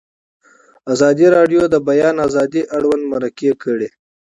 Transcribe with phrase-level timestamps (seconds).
[0.93, 3.89] ازادي راډیو د د بیان آزادي اړوند مرکې کړي.